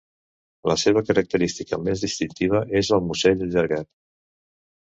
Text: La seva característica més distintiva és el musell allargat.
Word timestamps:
La 0.71 0.77
seva 0.83 1.03
característica 1.09 1.79
més 1.89 2.03
distintiva 2.05 2.63
és 2.83 2.91
el 2.99 3.07
musell 3.11 3.47
allargat. 3.49 3.91